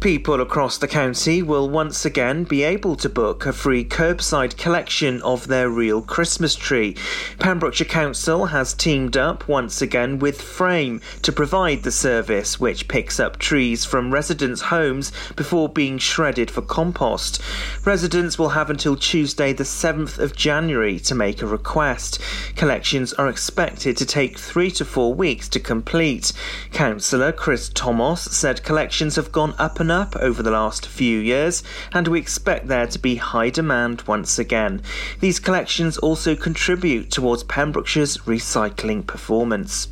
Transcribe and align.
People 0.00 0.40
across 0.40 0.78
the 0.78 0.86
county 0.86 1.42
will 1.42 1.68
once 1.68 2.04
again 2.04 2.44
be 2.44 2.62
able 2.62 2.94
to 2.94 3.08
book 3.08 3.44
a 3.44 3.52
free 3.52 3.84
curbside 3.84 4.56
collection 4.56 5.20
of 5.22 5.48
their 5.48 5.68
real 5.68 6.00
Christmas 6.02 6.54
tree. 6.54 6.96
Pembrokeshire 7.40 7.84
Council 7.84 8.46
has 8.46 8.74
teamed 8.74 9.16
up 9.16 9.48
once 9.48 9.82
again 9.82 10.20
with 10.20 10.40
Frame 10.40 11.00
to 11.22 11.32
provide 11.32 11.82
the 11.82 11.90
service, 11.90 12.60
which 12.60 12.86
picks 12.86 13.18
up 13.18 13.40
trees 13.40 13.84
from 13.84 14.14
residents' 14.14 14.60
homes 14.60 15.10
before 15.34 15.68
being 15.68 15.98
shredded 15.98 16.48
for 16.48 16.62
compost. 16.62 17.42
Residents 17.84 18.38
will 18.38 18.50
have 18.50 18.70
until 18.70 18.94
Tuesday, 18.94 19.52
the 19.52 19.64
7th 19.64 20.20
of 20.20 20.36
January, 20.36 21.00
to 21.00 21.14
make 21.16 21.42
a 21.42 21.46
request. 21.46 22.20
Collections 22.54 23.12
are 23.14 23.28
expected 23.28 23.96
to 23.96 24.06
take 24.06 24.38
three 24.38 24.70
to 24.70 24.84
four 24.84 25.12
weeks 25.12 25.48
to 25.48 25.58
complete. 25.58 26.32
Councillor 26.70 27.32
Chris 27.32 27.68
Thomas 27.68 28.22
said 28.22 28.62
collections 28.62 29.16
have 29.16 29.32
gone 29.32 29.54
up 29.58 29.80
and 29.80 29.87
up 29.90 30.16
over 30.16 30.42
the 30.42 30.50
last 30.50 30.86
few 30.86 31.18
years, 31.18 31.62
and 31.92 32.08
we 32.08 32.18
expect 32.18 32.68
there 32.68 32.86
to 32.86 32.98
be 32.98 33.16
high 33.16 33.50
demand 33.50 34.02
once 34.02 34.38
again. 34.38 34.82
These 35.20 35.40
collections 35.40 35.98
also 35.98 36.34
contribute 36.34 37.10
towards 37.10 37.44
Pembrokeshire's 37.44 38.18
recycling 38.18 39.06
performance. 39.06 39.88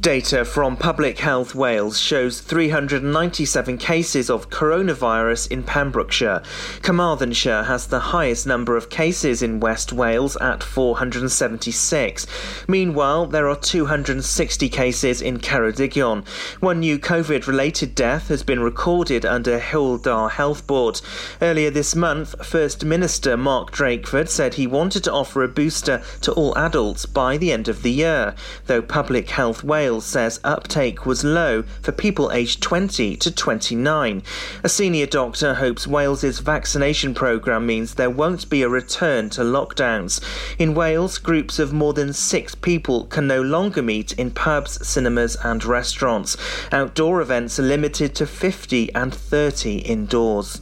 Data 0.00 0.44
from 0.44 0.76
Public 0.76 1.18
Health 1.18 1.54
Wales 1.54 1.98
shows 1.98 2.40
397 2.40 3.78
cases 3.78 4.30
of 4.30 4.48
coronavirus 4.48 5.50
in 5.50 5.64
Pembrokeshire. 5.64 6.42
Carmarthenshire 6.82 7.64
has 7.64 7.88
the 7.88 7.98
highest 7.98 8.46
number 8.46 8.76
of 8.76 8.90
cases 8.90 9.42
in 9.42 9.60
West 9.60 9.92
Wales 9.92 10.36
at 10.36 10.62
476. 10.62 12.26
Meanwhile, 12.68 13.26
there 13.26 13.48
are 13.48 13.56
260 13.56 14.68
cases 14.68 15.20
in 15.20 15.38
Ceredigion. 15.38 16.26
One 16.60 16.80
new 16.80 16.98
COVID 16.98 17.46
related 17.46 17.94
death 17.94 18.28
has 18.28 18.42
been 18.42 18.60
recorded 18.60 19.24
Hywel 19.24 20.00
Dda 20.00 20.30
Health 20.30 20.66
Board. 20.66 21.00
Earlier 21.42 21.70
this 21.70 21.96
month, 21.96 22.46
First 22.46 22.84
Minister 22.84 23.36
Mark 23.36 23.72
Drakeford 23.72 24.28
said 24.28 24.54
he 24.54 24.66
wanted 24.66 25.02
to 25.04 25.12
offer 25.12 25.42
a 25.42 25.48
booster 25.48 26.02
to 26.20 26.32
all 26.32 26.56
adults 26.56 27.04
by 27.04 27.36
the 27.36 27.52
end 27.52 27.66
of 27.68 27.82
the 27.82 27.90
year, 27.90 28.34
though 28.66 28.82
Public 28.82 29.30
Health 29.30 29.64
Wales 29.64 29.87
Wales 29.88 30.04
says 30.04 30.38
uptake 30.44 31.06
was 31.06 31.24
low 31.24 31.62
for 31.80 31.92
people 31.92 32.30
aged 32.30 32.62
20 32.62 33.16
to 33.16 33.30
29. 33.30 34.22
A 34.62 34.68
senior 34.68 35.06
doctor 35.06 35.54
hopes 35.54 35.86
Wales's 35.86 36.40
vaccination 36.40 37.14
programme 37.14 37.64
means 37.64 37.94
there 37.94 38.10
won't 38.10 38.50
be 38.50 38.60
a 38.60 38.68
return 38.68 39.30
to 39.30 39.40
lockdowns. 39.40 40.20
In 40.58 40.74
Wales, 40.74 41.16
groups 41.16 41.58
of 41.58 41.72
more 41.72 41.94
than 41.94 42.12
six 42.12 42.54
people 42.54 43.06
can 43.06 43.26
no 43.26 43.40
longer 43.40 43.80
meet 43.80 44.12
in 44.18 44.30
pubs, 44.30 44.86
cinemas, 44.86 45.36
and 45.42 45.64
restaurants. 45.64 46.36
Outdoor 46.70 47.22
events 47.22 47.58
are 47.58 47.62
limited 47.62 48.14
to 48.16 48.26
50 48.26 48.94
and 48.94 49.14
30 49.14 49.78
indoors. 49.78 50.60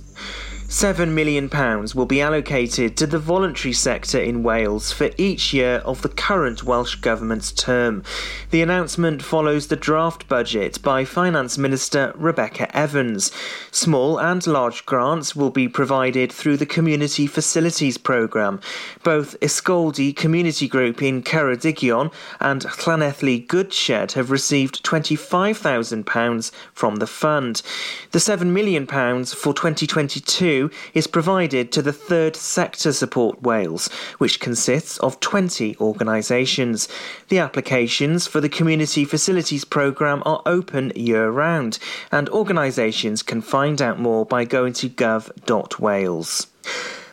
£7 0.68 1.12
million 1.12 1.48
will 1.94 2.06
be 2.06 2.20
allocated 2.20 2.96
to 2.96 3.06
the 3.06 3.20
voluntary 3.20 3.72
sector 3.72 4.18
in 4.18 4.42
Wales 4.42 4.90
for 4.90 5.10
each 5.16 5.54
year 5.54 5.76
of 5.84 6.02
the 6.02 6.08
current 6.08 6.64
Welsh 6.64 6.96
Government's 6.96 7.52
term. 7.52 8.02
The 8.50 8.62
announcement 8.62 9.22
follows 9.22 9.68
the 9.68 9.76
draft 9.76 10.26
budget 10.26 10.82
by 10.82 11.04
Finance 11.04 11.56
Minister 11.56 12.12
Rebecca 12.16 12.76
Evans. 12.76 13.30
Small 13.70 14.18
and 14.18 14.44
large 14.44 14.84
grants 14.86 15.36
will 15.36 15.50
be 15.50 15.68
provided 15.68 16.32
through 16.32 16.56
the 16.56 16.66
Community 16.66 17.28
Facilities 17.28 17.96
Programme. 17.96 18.60
Both 19.04 19.38
Ysgoldy 19.40 20.16
Community 20.16 20.66
Group 20.66 21.00
in 21.00 21.22
Ceredigion 21.22 22.12
and 22.40 22.62
Llanelli 22.62 23.46
Goodshed 23.46 24.12
have 24.12 24.32
received 24.32 24.84
£25,000 24.84 26.50
from 26.72 26.96
the 26.96 27.06
fund. 27.06 27.62
The 28.10 28.18
£7 28.18 28.46
million 28.46 28.84
for 28.86 29.54
2022 29.54 30.55
is 30.94 31.06
provided 31.06 31.72
to 31.72 31.82
the 31.82 31.92
Third 31.92 32.36
Sector 32.36 32.92
Support 32.92 33.42
Wales, 33.42 33.88
which 34.18 34.40
consists 34.40 34.98
of 34.98 35.20
20 35.20 35.76
organisations. 35.80 36.88
The 37.28 37.38
applications 37.38 38.26
for 38.26 38.40
the 38.40 38.48
Community 38.48 39.04
Facilities 39.04 39.64
Programme 39.64 40.22
are 40.24 40.42
open 40.46 40.92
year 40.94 41.30
round, 41.30 41.78
and 42.10 42.28
organisations 42.30 43.22
can 43.22 43.42
find 43.42 43.80
out 43.82 43.98
more 43.98 44.24
by 44.24 44.44
going 44.44 44.72
to 44.74 44.88
gov.wales. 44.88 46.46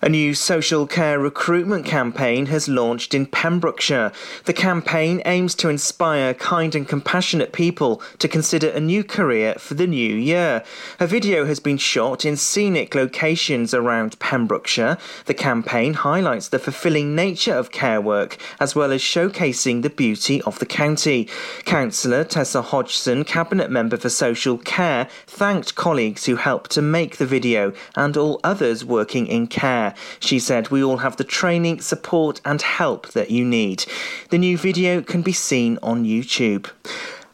A 0.04 0.10
new 0.10 0.34
social 0.34 0.86
care 0.86 1.18
recruitment 1.18 1.86
campaign 1.86 2.48
has 2.48 2.68
launched 2.68 3.14
in 3.14 3.26
Pembrokeshire. 3.26 4.12
The 4.44 4.52
campaign 4.52 5.22
aims 5.26 5.56
to 5.56 5.70
inspire 5.70 6.34
kind 6.34 6.76
and 6.76 6.86
compassionate 6.86 7.54
people 7.54 8.02
to 8.20 8.28
consider 8.28 8.68
a 8.68 8.82
new 8.82 9.06
career 9.06 9.56
for 9.58 9.76
the 9.76 9.88
new 9.88 10.14
year. 10.14 10.62
A 11.00 11.08
video 11.08 11.46
has 11.46 11.62
been 11.62 11.78
shot 11.78 12.26
in 12.26 12.36
scenic 12.36 12.96
locations 12.96 13.74
around 13.74 14.20
Pembrokeshire. 14.20 14.98
The 15.24 15.34
campaign 15.34 15.94
highlights 15.94 16.50
the 16.50 16.60
fulfilling 16.60 17.16
nature 17.16 17.56
of 17.56 17.72
care 17.72 18.02
work 18.02 18.36
as 18.60 18.76
well 18.76 18.92
as 18.92 19.00
showcasing 19.00 19.84
the 19.84 19.90
beauty 19.90 20.42
of 20.42 20.60
the 20.60 20.66
county. 20.66 21.30
Councillor 21.64 22.26
Tessa 22.26 22.62
Hodgson, 22.62 23.24
Cabinet 23.24 23.72
Member 23.72 23.96
for 23.96 24.10
Social 24.10 24.58
Care, 24.58 25.08
thanked 25.28 25.76
colleagues 25.76 26.26
who 26.26 26.36
helped 26.36 26.72
to 26.72 26.82
make 26.82 27.16
the 27.16 27.26
video 27.26 27.72
and 27.96 28.18
all 28.18 28.42
others 28.44 28.84
working 28.84 29.28
in 29.28 29.48
care. 29.48 29.93
She 30.20 30.40
said, 30.40 30.70
We 30.70 30.84
all 30.84 30.98
have 30.98 31.18
the 31.18 31.24
training, 31.24 31.82
support, 31.82 32.42
and 32.46 32.62
help 32.62 33.10
that 33.10 33.32
you 33.32 33.46
need. 33.46 33.86
The 34.30 34.38
new 34.38 34.58
video 34.58 35.02
can 35.02 35.22
be 35.22 35.34
seen 35.34 35.80
on 35.82 36.04
YouTube. 36.06 36.70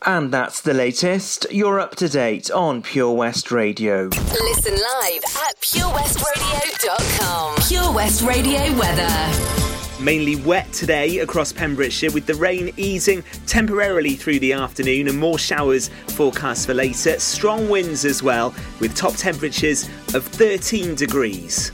And 0.06 0.31
that's 0.31 0.62
the 0.62 0.74
latest. 0.74 1.46
You're 1.52 1.80
up 1.80 1.96
to 1.97 2.08
date 2.08 2.50
on 2.52 2.81
Pure 2.81 3.14
West 3.16 3.52
Radio. 3.52 4.06
Listen 4.08 4.74
live 4.74 5.24
at 5.47 5.59
purewestradio.com. 5.59 7.56
Pure 7.68 7.94
West 7.94 8.22
Radio 8.22 8.59
weather. 8.80 9.59
Mainly 10.02 10.38
wet 10.38 10.72
today 10.72 11.20
across 11.20 11.52
Pembrokeshire 11.52 12.12
with 12.12 12.26
the 12.26 12.36
rain 12.36 12.72
easing 12.78 13.22
temporarily 13.46 14.16
through 14.16 14.40
the 14.40 14.53
afternoon 14.53 15.09
and 15.09 15.20
more 15.20 15.38
showers 15.38 15.90
forecast 16.08 16.68
for 16.68 16.74
later. 16.74 17.20
Strong 17.20 17.68
winds 17.68 18.06
as 18.06 18.24
well 18.24 18.56
with 18.80 18.96
top 18.96 19.16
temperatures 19.16 19.90
of 20.14 20.24
13 20.24 20.96
degrees. 20.96 21.74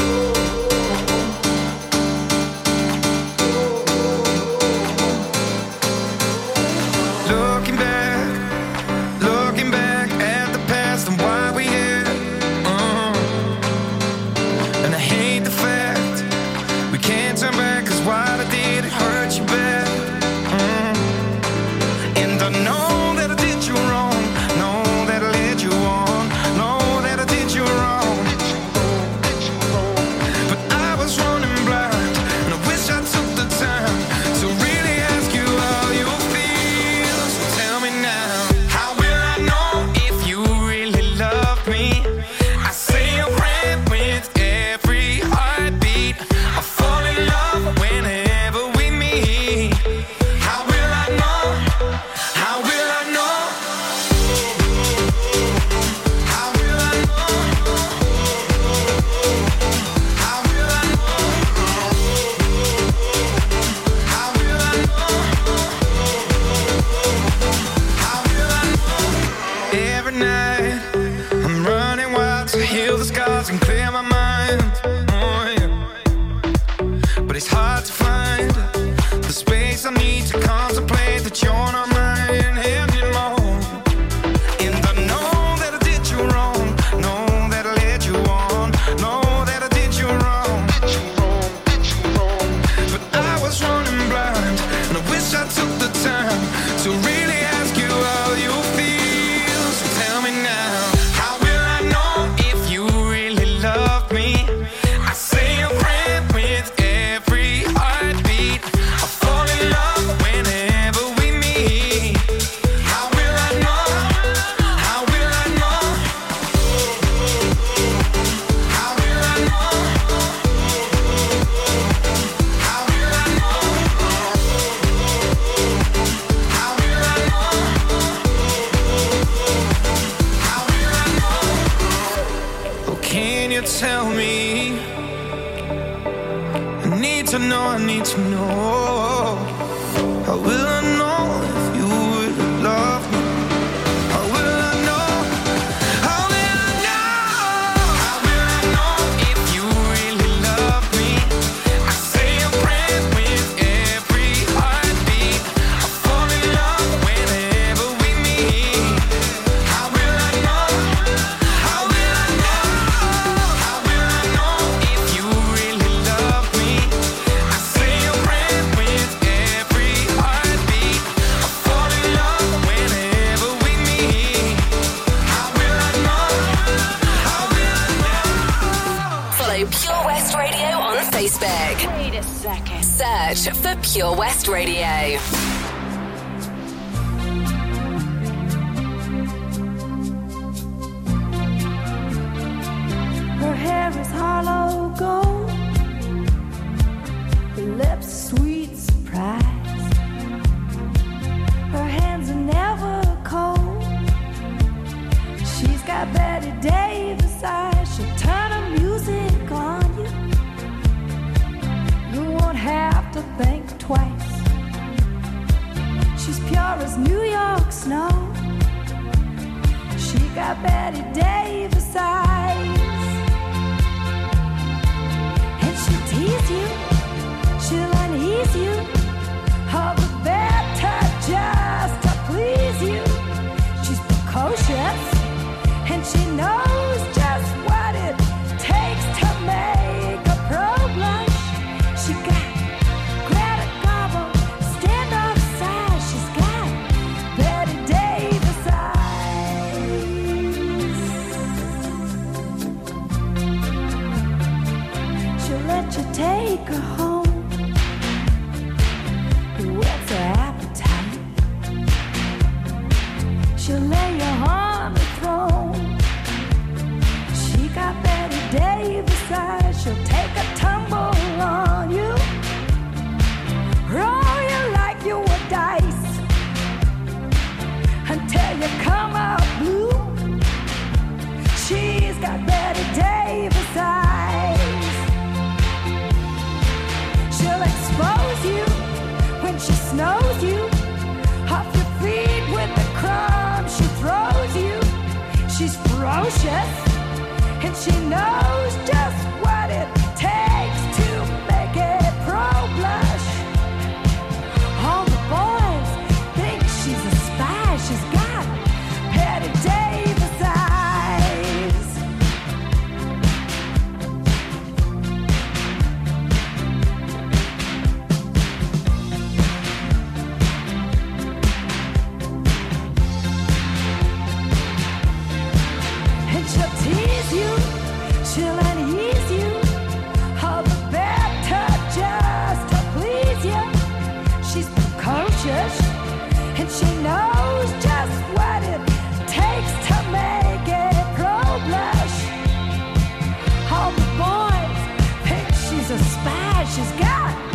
a 345.91 345.97
spy 345.97 346.63
she's 346.73 346.91
got. 346.93 347.50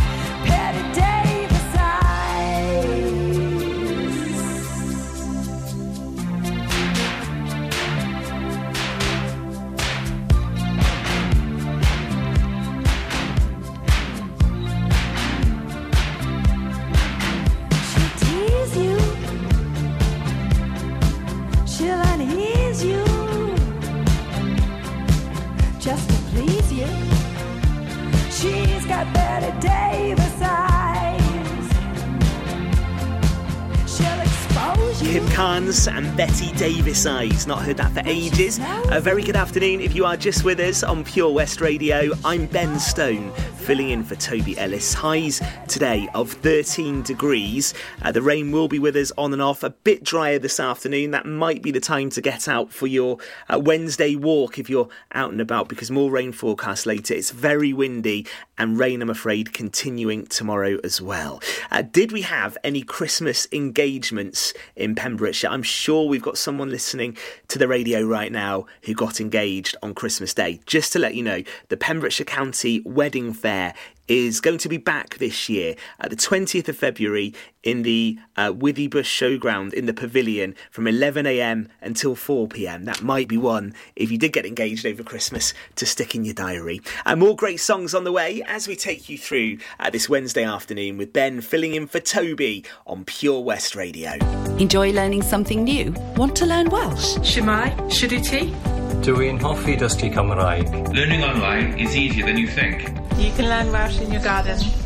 Bette 36.17 36.51
Davis 36.53 37.05
Eyes. 37.05 37.47
Not 37.47 37.63
heard 37.63 37.77
that 37.77 37.93
for 37.93 38.01
ages. 38.07 38.59
A 38.91 39.01
very 39.01 39.23
good 39.23 39.37
afternoon 39.37 39.83
if 39.83 39.95
you 39.95 40.07
are 40.07 40.17
just 40.17 40.45
with 40.45 40.59
us 40.61 40.83
on 40.83 41.05
Pure 41.05 41.33
West 41.33 41.61
Radio. 41.61 42.13
I'm 42.25 42.47
Ben 42.47 42.79
Stone 42.79 43.33
filling 43.67 43.91
in 43.91 44.05
for 44.05 44.15
Toby 44.15 44.57
Ellis. 44.59 44.95
Highs 44.95 45.43
today 45.67 46.09
of 46.15 46.31
13 46.31 47.03
degrees. 47.03 47.75
Uh, 48.01 48.13
the 48.13 48.23
rain 48.23 48.53
will 48.53 48.69
be 48.69 48.79
with 48.79 48.95
us 48.95 49.11
on 49.19 49.33
and 49.33 49.43
off, 49.43 49.65
a 49.65 49.71
bit 49.71 50.05
drier 50.05 50.39
this 50.39 50.61
afternoon. 50.61 51.11
That 51.11 51.27
might 51.27 51.63
be 51.63 51.73
the 51.73 51.81
time 51.81 52.09
to 52.11 52.21
get 52.21 52.47
out 52.47 52.73
for 52.73 52.87
your 52.87 53.19
uh, 53.49 53.59
Wednesday 53.59 54.15
walk 54.15 54.61
if 54.61 54.71
you're 54.71 54.89
out 55.11 55.33
and 55.33 55.41
about 55.41 55.69
because 55.69 55.91
more 55.91 56.13
rain 56.13 56.31
forecast 56.31 56.87
later. 56.87 57.13
It's 57.13 57.33
very 57.33 57.73
windy 57.73 58.25
and 58.57 58.79
rain, 58.79 59.03
I'm 59.03 59.11
afraid, 59.11 59.53
continuing 59.53 60.27
tomorrow 60.27 60.79
as 60.85 61.03
well. 61.03 61.43
Uh, 61.73 61.83
did 61.83 62.13
we 62.13 62.23
have 62.23 62.57
any 62.63 62.83
Christmas 62.83 63.49
engagements 63.51 64.55
in 64.77 64.95
Pembrokeshire? 64.95 65.51
I'm 65.51 65.65
sure 65.65 66.07
we've 66.07 66.23
got 66.23 66.39
someone 66.39 66.71
listening 66.71 67.17
to 67.49 67.59
the 67.59 67.67
radio 67.67 68.01
right 68.03 68.31
now 68.31 68.67
who 68.83 68.95
got 68.95 69.21
engaged 69.21 69.77
on 69.83 69.93
Christmas 69.93 70.33
Day. 70.33 70.61
Just 70.67 70.93
to 70.93 71.01
let 71.01 71.17
you 71.17 71.25
know, 71.25 71.43
the 71.69 71.77
Pembrokeshire 71.77 72.27
County 72.27 72.81
Wedding 72.85 73.33
Fair 73.33 73.56
Fair 73.57 73.75
is 74.09 74.41
going 74.41 74.59
to 74.59 74.69
be 74.69 74.77
back 74.77 75.19
this 75.19 75.49
year 75.49 75.75
at 76.01 76.11
the 76.11 76.17
20th 76.17 76.69
of 76.69 76.77
February 76.77 77.35
in 77.63 77.83
the 77.83 78.19
uh, 78.37 78.53
Withybush 78.53 78.91
Showground 78.91 79.73
in 79.73 79.87
the 79.87 79.93
Pavilion 79.95 80.55
from 80.71 80.85
11am 80.85 81.69
until 81.81 82.15
4pm. 82.15 82.85
That 82.85 83.03
might 83.03 83.29
be 83.29 83.37
one, 83.37 83.75
if 83.97 84.11
you 84.11 84.19
did 84.19 84.33
get 84.33 84.47
engaged 84.47 84.87
over 84.87 85.03
Christmas, 85.03 85.53
to 85.75 85.87
stick 85.87 86.15
in 86.15 86.25
your 86.25 86.35
diary. 86.35 86.81
And 87.05 87.19
more 87.21 87.35
great 87.35 87.61
songs 87.61 87.95
on 87.95 88.05
the 88.05 88.13
way 88.13 88.43
as 88.47 88.69
we 88.69 88.77
take 88.77 89.09
you 89.09 89.19
through 89.19 89.59
uh, 89.81 89.91
this 89.91 90.09
Wednesday 90.09 90.45
afternoon 90.45 90.97
with 90.97 91.13
Ben 91.13 91.41
filling 91.41 91.75
in 91.75 91.87
for 91.87 92.01
Toby 92.01 92.65
on 92.87 93.05
Pure 93.05 93.41
West 93.43 93.75
Radio. 93.75 94.13
Enjoy 94.59 94.93
learning 94.93 95.23
something 95.23 95.65
new? 95.65 95.93
Want 96.17 96.37
to 96.37 96.47
learn 96.47 96.71
Welsh? 96.71 97.17
Shwmae, 97.19 97.75
Shuduti. 97.91 98.55
Dwi'n 99.03 99.39
hoffi 99.41 99.77
dysgu 99.79 100.09
Cymraeg. 100.15 100.95
Learning 100.95 101.23
online 101.23 101.79
is 101.79 101.95
easier 101.97 102.25
than 102.27 102.39
you 102.39 102.49
think. 102.49 102.89
You 103.19 103.31
can 103.33 103.49
learn 103.49 103.71
Welsh 103.71 103.96
in 104.01 104.13
your 104.13 104.23
garden. 104.23 104.86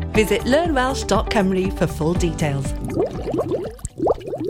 Visit 0.11 0.41
learnwelsh.cymru 0.41 1.77
for 1.77 1.87
full 1.87 2.13
details. 2.13 2.73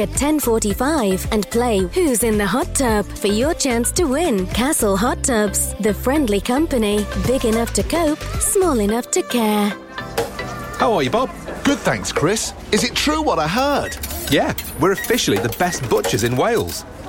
at 0.00 0.10
10:45 0.10 1.26
and 1.32 1.48
play 1.50 1.78
Who's 1.94 2.22
in 2.22 2.38
the 2.38 2.46
Hot 2.46 2.74
Tub 2.74 3.06
for 3.06 3.28
your 3.28 3.54
chance 3.54 3.92
to 3.92 4.04
win. 4.04 4.46
Castle 4.48 4.96
Hot 4.96 5.22
Tubs, 5.22 5.74
the 5.80 5.94
friendly 5.94 6.40
company, 6.40 7.06
big 7.26 7.44
enough 7.44 7.72
to 7.74 7.82
cope, 7.82 8.20
small 8.40 8.80
enough 8.80 9.10
to 9.10 9.22
care. 9.22 9.72
How 10.78 10.92
are 10.94 11.02
you, 11.02 11.10
Bob? 11.10 11.30
Good, 11.64 11.78
thanks, 11.78 12.12
Chris. 12.12 12.52
Is 12.72 12.82
it 12.82 12.94
true 12.94 13.22
what 13.22 13.38
I 13.38 13.46
heard? 13.46 13.96
Yeah, 14.30 14.54
we're 14.80 14.92
officially 14.92 15.38
the 15.38 15.54
best 15.58 15.88
butchers 15.88 16.24
in 16.24 16.36
Wales. 16.36 16.84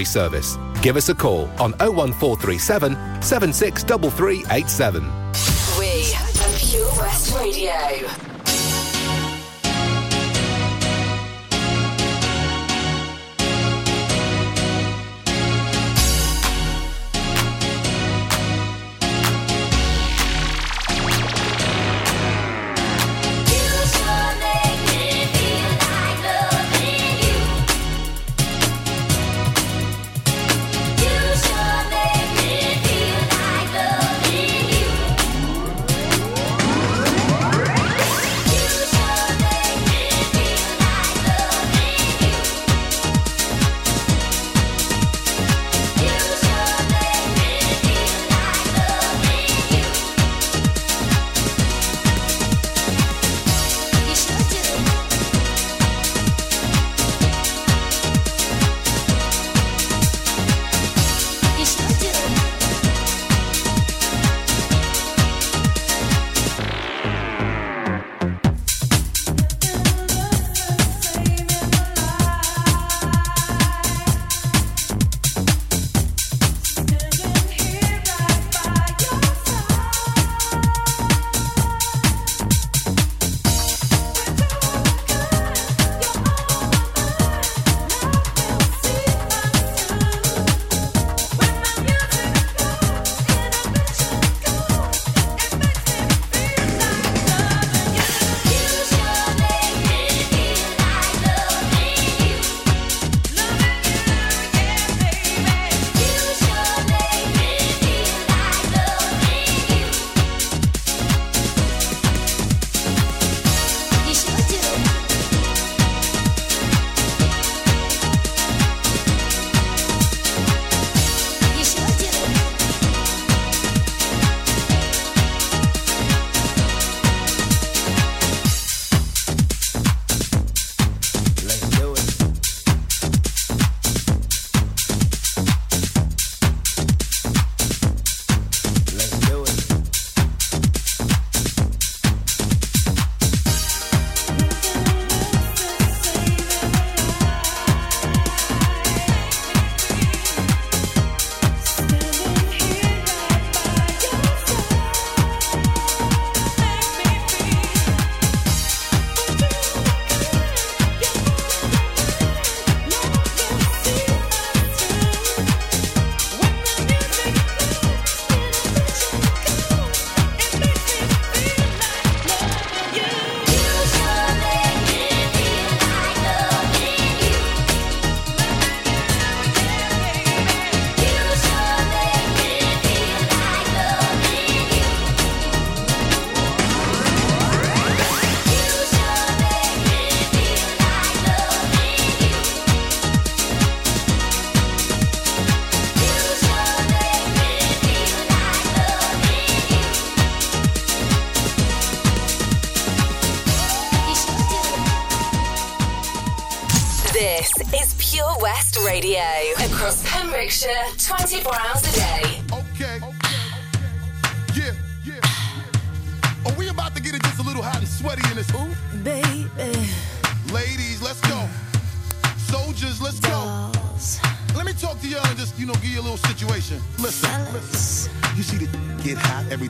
service. 0.00 0.56
Give 0.80 0.96
us 0.96 1.08
a 1.08 1.14
call 1.14 1.48
on 1.60 1.72
01437 1.78 3.22
763387. 3.22 5.02
We 5.78 6.14
are 6.14 6.32
Pure 6.58 6.92
West 6.98 7.36
Radio. 7.38 8.31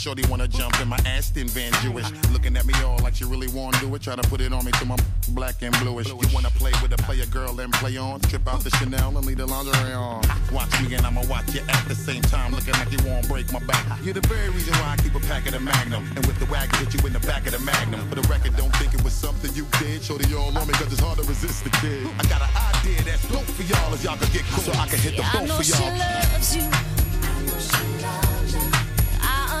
Shorty 0.00 0.24
wanna 0.30 0.48
jump 0.48 0.80
in 0.80 0.88
my 0.88 0.96
Aston 1.04 1.46
Van 1.48 1.70
Jewish. 1.82 2.08
Looking 2.32 2.56
at 2.56 2.64
me 2.64 2.72
all 2.82 2.96
like 3.02 3.14
she 3.16 3.24
really 3.26 3.48
wanna 3.48 3.78
do 3.80 3.94
it. 3.94 4.00
Try 4.00 4.16
to 4.16 4.22
put 4.30 4.40
it 4.40 4.50
on 4.50 4.64
me 4.64 4.72
till 4.72 4.86
my 4.86 4.96
black 5.28 5.60
and 5.60 5.78
bluish. 5.80 6.08
You 6.08 6.16
wanna 6.32 6.48
play 6.56 6.72
with 6.80 6.92
a 6.94 6.96
player 7.04 7.26
girl 7.26 7.60
and 7.60 7.70
play 7.74 7.98
on? 7.98 8.18
Trip 8.20 8.48
out 8.48 8.64
the 8.64 8.70
Chanel 8.70 9.14
and 9.18 9.26
leave 9.26 9.36
the 9.36 9.46
lingerie 9.46 9.92
on. 9.92 10.22
Watch 10.54 10.72
me 10.80 10.94
and 10.94 11.04
I'ma 11.04 11.20
watch 11.28 11.54
you 11.54 11.60
at 11.68 11.84
the 11.86 11.94
same 11.94 12.22
time. 12.22 12.54
Looking 12.54 12.72
like 12.80 12.90
you 12.90 12.98
won't 13.04 13.28
break 13.28 13.52
my 13.52 13.58
back. 13.60 13.84
You're 14.02 14.14
the 14.14 14.26
very 14.26 14.48
reason 14.48 14.72
why 14.80 14.96
I 14.96 15.02
keep 15.02 15.14
a 15.14 15.20
pack 15.20 15.44
of 15.44 15.52
the 15.52 15.60
Magnum. 15.60 16.02
And 16.16 16.24
with 16.24 16.38
the 16.38 16.46
wagon, 16.46 16.78
hit 16.78 16.94
you 16.94 17.06
in 17.06 17.12
the 17.12 17.20
back 17.20 17.44
of 17.44 17.52
the 17.52 17.60
Magnum. 17.60 18.00
For 18.08 18.14
the 18.14 18.26
record, 18.26 18.56
don't 18.56 18.74
think 18.76 18.94
it 18.94 19.04
was 19.04 19.12
something 19.12 19.52
you 19.52 19.66
did. 19.80 20.02
Shorty 20.02 20.34
all 20.34 20.56
on 20.56 20.66
me 20.66 20.72
cause 20.80 20.90
it's 20.90 21.02
hard 21.02 21.18
to 21.18 21.24
resist 21.28 21.62
the 21.62 21.70
kid. 21.76 22.08
I 22.18 22.24
got 22.24 22.40
an 22.40 22.48
idea 22.56 23.02
that's 23.04 23.28
dope 23.28 23.44
for 23.44 23.64
y'all 23.64 23.92
as 23.92 24.02
y'all 24.02 24.16
can 24.16 24.32
get 24.32 24.44
cool. 24.48 24.64
So 24.64 24.72
I 24.72 24.88
can 24.88 24.98
hit 24.98 25.18
the 25.18 25.24
I 25.24 25.32
boat 25.32 25.48
know 25.48 25.56
for 25.58 25.64
she 25.64 25.76
y'all. 25.76 25.92
loves 25.92 26.56
you. 26.56 28.29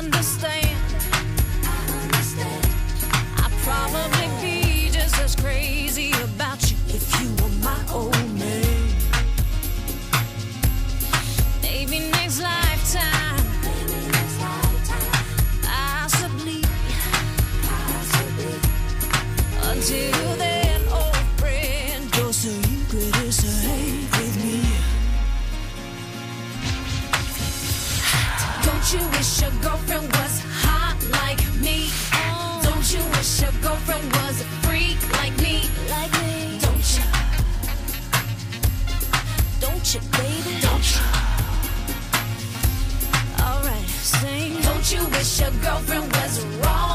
I 0.00 0.02
understand. 0.02 0.80
I'd 3.36 3.52
probably 3.64 4.28
be 4.40 4.88
just 4.88 5.20
as 5.20 5.36
crazy 5.36 6.12
about 6.24 6.70
you 6.70 6.76
if 6.88 7.20
you 7.20 7.28
were 7.44 7.50
my 7.62 7.78
old 7.92 8.09
Don't 39.90 40.04
you, 40.04 40.10
baby? 40.12 40.60
Don't 40.60 40.94
you? 40.94 41.00
Alright, 43.40 43.88
sing. 43.88 44.62
Don't 44.62 44.92
you 44.92 45.04
wish 45.08 45.40
your 45.40 45.50
girlfriend 45.62 46.12
was 46.12 46.44
wrong 46.62 46.89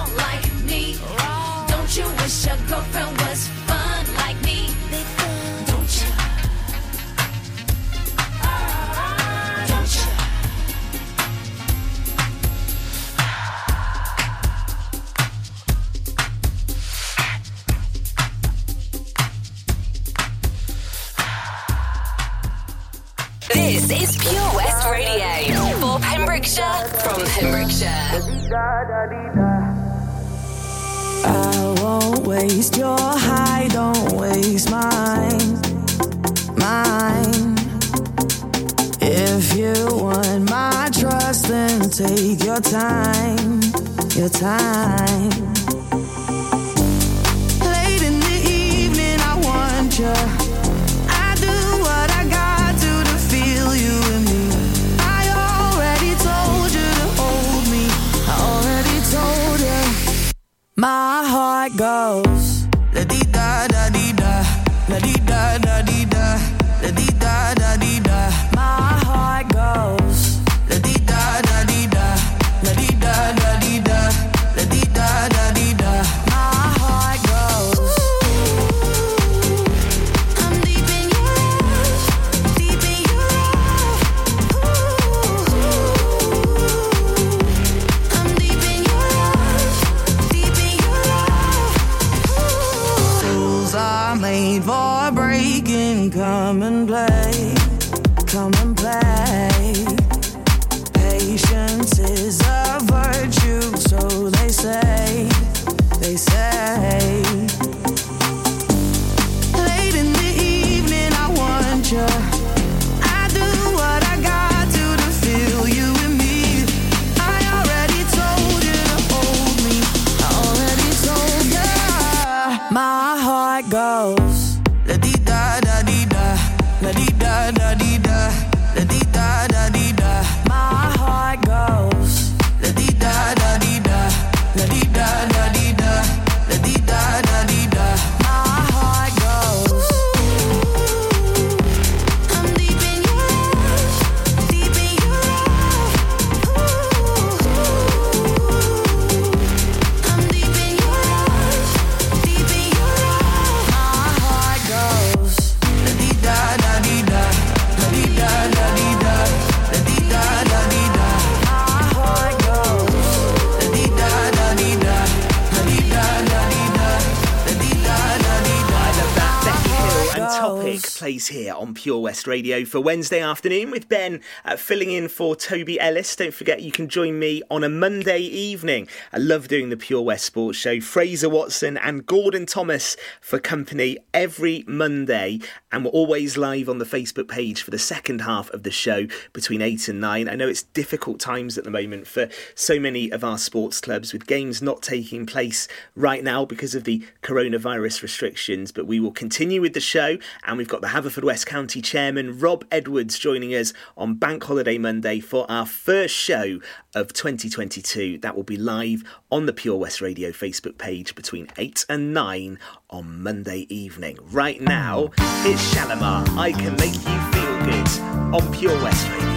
Pure 171.75 171.99
West 171.99 172.25
Radio 172.25 172.65
for 172.65 172.79
Wednesday 172.79 173.19
afternoon 173.19 173.69
with 173.69 173.87
Ben 173.89 174.21
uh, 174.45 174.55
filling 174.55 174.91
in 174.91 175.07
for 175.09 175.35
Toby 175.35 175.79
Ellis. 175.79 176.15
Don't 176.15 176.33
forget 176.33 176.61
you 176.61 176.71
can 176.71 176.87
join 176.87 177.19
me 177.19 177.43
on 177.51 177.63
a 177.63 177.69
Monday 177.69 178.19
evening. 178.19 178.87
I 179.13 179.17
love 179.17 179.47
doing 179.47 179.69
the 179.69 179.77
Pure 179.77 180.01
West 180.01 180.25
Sports 180.25 180.57
Show. 180.57 180.79
Fraser 180.79 181.29
Watson 181.29 181.77
and 181.77 182.05
Gordon 182.05 182.45
Thomas 182.45 182.95
for 183.19 183.37
company 183.37 183.97
every 184.13 184.63
Monday, 184.67 185.41
and 185.71 185.83
we're 185.83 185.91
always 185.91 186.37
live 186.37 186.69
on 186.69 186.77
the 186.77 186.85
Facebook 186.85 187.27
page 187.27 187.61
for 187.61 187.71
the 187.71 187.77
second 187.77 188.21
half 188.21 188.49
of 188.51 188.63
the 188.63 188.71
show 188.71 189.05
between 189.33 189.61
eight 189.61 189.89
and 189.89 189.99
nine. 189.99 190.29
I 190.29 190.35
know 190.35 190.47
it's 190.47 190.63
difficult 190.63 191.19
times 191.19 191.57
at 191.57 191.65
the 191.65 191.71
moment 191.71 192.07
for 192.07 192.29
so 192.55 192.79
many 192.79 193.11
of 193.11 193.23
our 193.23 193.37
sports 193.37 193.81
clubs 193.81 194.13
with 194.13 194.25
games 194.25 194.61
not 194.61 194.81
taking 194.81 195.25
place 195.25 195.67
right 195.95 196.23
now 196.23 196.45
because 196.45 196.73
of 196.73 196.85
the 196.85 197.05
coronavirus 197.21 198.01
restrictions, 198.01 198.71
but 198.71 198.87
we 198.87 198.99
will 198.99 199.11
continue 199.11 199.59
with 199.59 199.73
the 199.73 199.81
show, 199.81 200.17
and 200.45 200.57
we've 200.57 200.69
got 200.69 200.79
the 200.79 200.87
Haverfordwest 200.87 201.45
County. 201.45 201.64
County 201.65 201.81
Chairman 201.81 202.37
Rob 202.37 202.63
Edwards 202.71 203.17
joining 203.17 203.49
us 203.55 203.73
on 203.97 204.13
Bank 204.13 204.43
Holiday 204.43 204.77
Monday 204.77 205.19
for 205.19 205.49
our 205.49 205.65
first 205.65 206.13
show 206.13 206.59
of 206.93 207.11
2022. 207.11 208.19
That 208.19 208.35
will 208.35 208.43
be 208.43 208.55
live 208.55 209.03
on 209.31 209.47
the 209.47 209.51
Pure 209.51 209.77
West 209.77 209.99
Radio 209.99 210.29
Facebook 210.29 210.77
page 210.77 211.15
between 211.15 211.47
8 211.57 211.87
and 211.89 212.13
9 212.13 212.59
on 212.91 213.23
Monday 213.23 213.65
evening. 213.67 214.19
Right 214.21 214.61
now, 214.61 215.09
it's 215.17 215.73
Shalamar. 215.73 216.37
I 216.37 216.51
can 216.51 216.75
make 216.75 216.93
you 216.93 217.01
feel 217.33 217.57
good 217.65 218.45
on 218.45 218.53
Pure 218.53 218.83
West 218.83 219.09
Radio. 219.09 219.34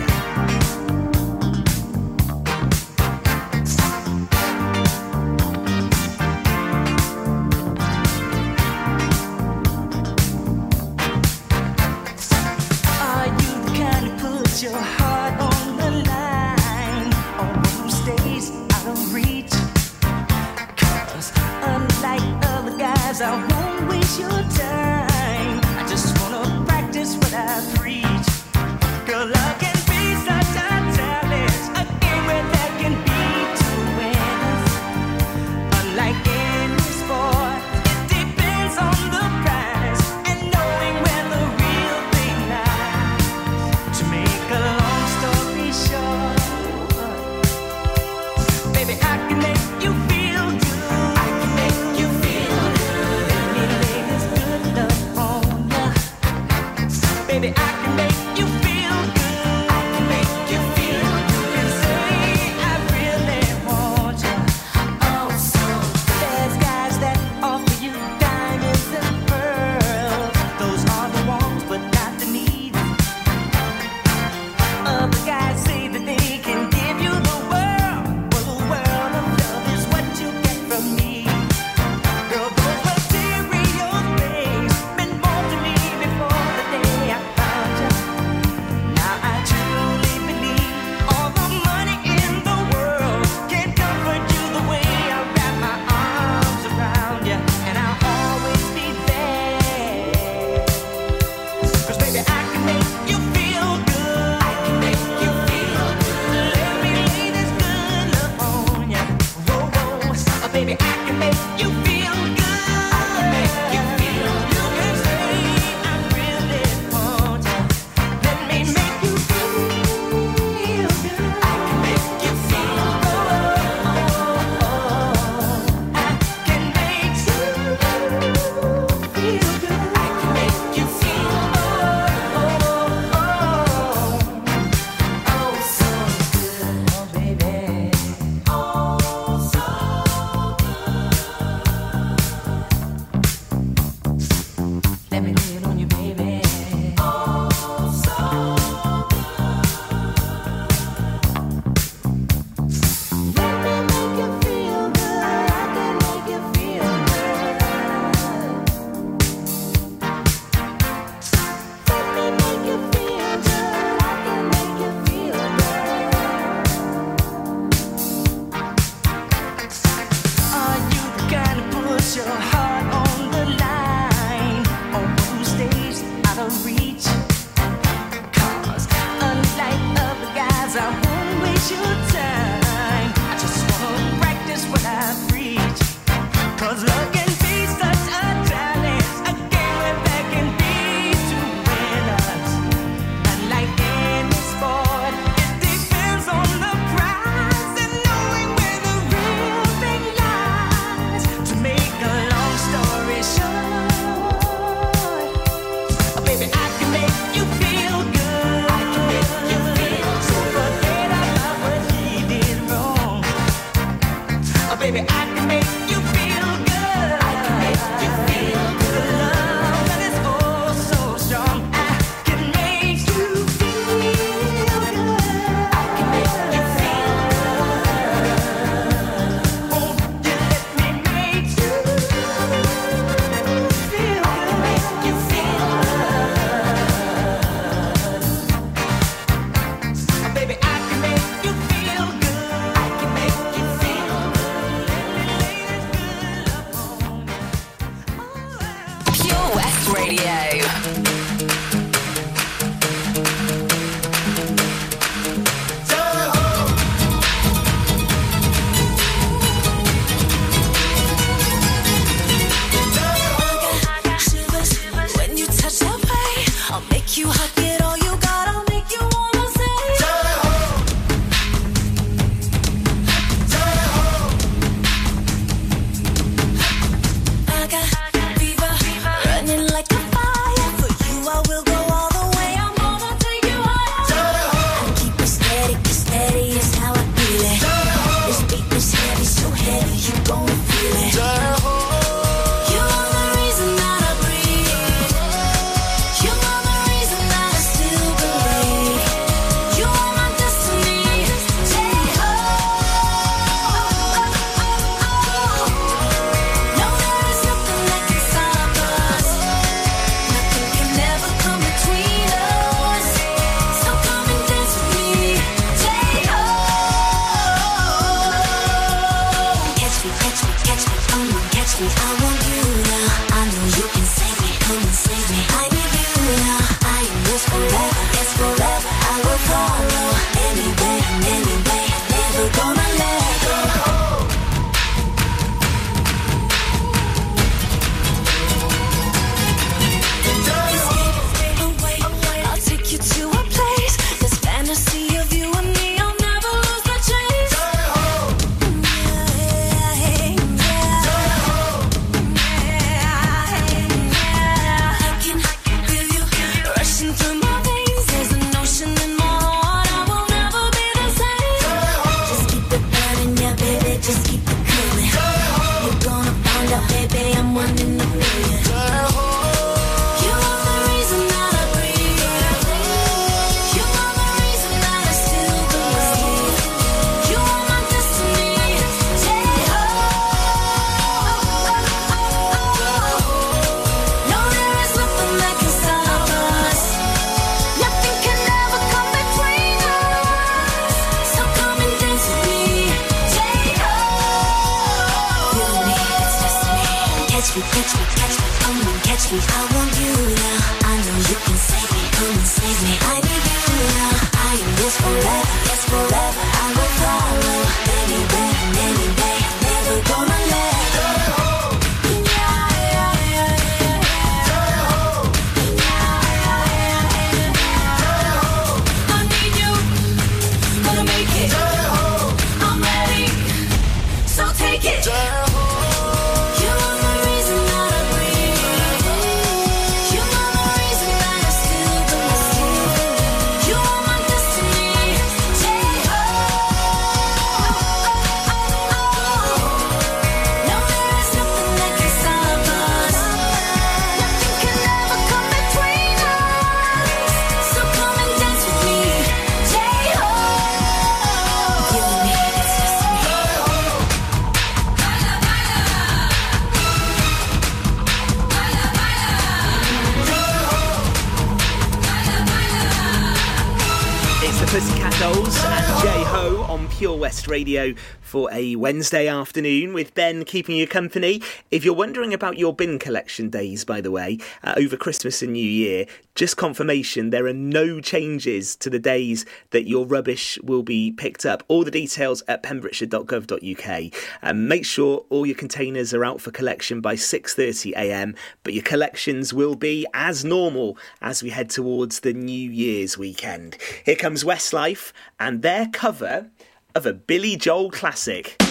Parce 464.70 464.97
Souls 465.18 465.64
and 465.64 466.00
Jai 466.00 466.22
Ho 466.28 466.62
on 466.68 466.86
Pure 466.90 467.16
West 467.16 467.48
Radio 467.48 467.92
for 468.20 468.48
a 468.52 468.76
Wednesday 468.76 469.26
afternoon 469.26 469.92
with 469.92 470.14
Ben 470.14 470.44
keeping 470.44 470.76
you 470.76 470.86
company. 470.86 471.42
If 471.72 471.84
you're 471.84 471.94
wondering 471.94 472.32
about 472.32 472.56
your 472.56 472.72
bin 472.72 473.00
collection 473.00 473.50
days, 473.50 473.84
by 473.84 474.00
the 474.00 474.12
way, 474.12 474.38
uh, 474.62 474.74
over 474.76 474.96
Christmas 474.96 475.42
and 475.42 475.54
New 475.54 475.64
Year, 475.64 476.06
just 476.34 476.56
confirmation 476.56 477.30
there 477.30 477.46
are 477.46 477.52
no 477.52 478.00
changes 478.00 478.76
to 478.76 478.88
the 478.88 479.00
days 479.00 479.44
that 479.70 479.88
your 479.88 480.06
rubbish 480.06 480.56
will 480.62 480.84
be 480.84 481.10
picked 481.10 481.44
up. 481.44 481.64
All 481.66 481.82
the 481.82 481.90
details 481.90 482.44
at 482.46 482.62
pembrokeshire.gov.uk. 482.62 484.12
Um, 484.42 484.48
uh, 484.48 484.52
make 484.52 484.84
sure 484.84 485.24
all 485.30 485.46
your 485.46 485.56
containers 485.56 486.14
are 486.14 486.24
out 486.24 486.40
for 486.40 486.52
collection 486.52 487.00
by 487.00 487.16
6:30 487.16 487.92
a.m. 487.96 488.36
But 488.62 488.74
your 488.74 488.84
collections 488.84 489.52
will 489.52 489.74
be 489.74 490.06
as 490.14 490.44
normal 490.44 490.96
as 491.20 491.42
we 491.42 491.50
head 491.50 491.70
towards 491.70 492.20
the 492.20 492.34
New 492.34 492.70
Year's 492.70 493.18
weekend. 493.18 493.78
Here 494.04 494.14
comes 494.14 494.44
Westlife. 494.44 495.07
And 495.38 495.62
their 495.62 495.88
cover 495.88 496.50
of 496.94 497.06
a 497.06 497.12
Billy 497.12 497.56
Joel 497.56 497.90
classic. 497.90 498.67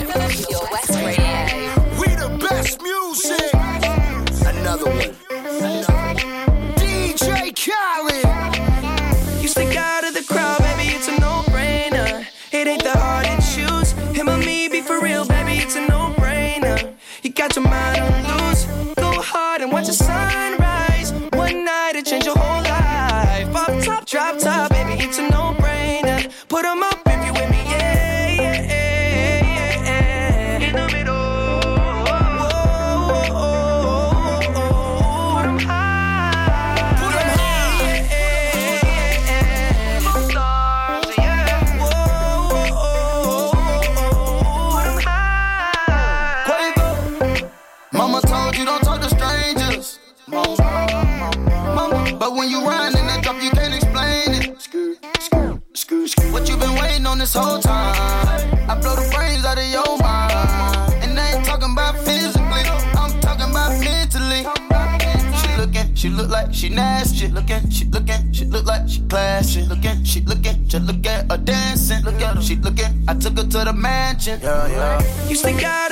Your 0.00 0.77
to 73.50 73.64
the 73.64 73.72
mansion. 73.72 74.40
Yeah, 74.42 74.68
yeah. 74.68 75.28
You 75.28 75.34
stick 75.34 75.62
out 75.64 75.87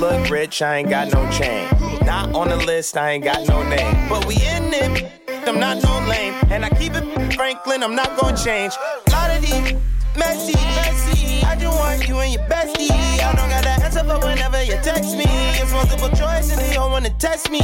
look 0.00 0.30
rich, 0.30 0.62
I 0.62 0.78
ain't 0.78 0.88
got 0.88 1.12
no 1.12 1.30
chain. 1.30 1.68
Not 2.04 2.34
on 2.34 2.48
the 2.48 2.56
list, 2.56 2.96
I 2.96 3.10
ain't 3.12 3.24
got 3.24 3.46
no 3.46 3.62
name. 3.68 4.08
But 4.08 4.26
we 4.26 4.34
in 4.36 4.72
it, 4.72 5.12
I'm 5.46 5.60
not 5.60 5.82
no 5.82 6.06
lame. 6.08 6.34
And 6.50 6.64
I 6.64 6.70
keep 6.70 6.94
it 6.94 7.34
Franklin, 7.34 7.82
I'm 7.82 7.94
not 7.94 8.18
gonna 8.18 8.36
change. 8.36 8.72
Lot 9.12 9.30
of 9.36 9.42
these 9.42 9.74
messy, 10.16 10.54
messy. 10.54 11.44
I 11.44 11.54
just 11.54 11.78
want 11.78 12.08
you 12.08 12.18
and 12.18 12.32
your 12.32 12.42
bestie. 12.44 12.90
I 12.90 13.32
don't 13.36 13.50
got 13.50 13.62
the 13.62 13.84
answer 13.84 14.00
for 14.00 14.18
whenever 14.26 14.62
you 14.64 14.78
text 14.82 15.16
me. 15.16 15.26
It's 15.60 15.70
multiple 15.72 16.08
choice 16.08 16.50
and 16.50 16.60
they 16.60 16.76
all 16.76 16.90
wanna 16.90 17.10
test 17.18 17.50
me. 17.50 17.60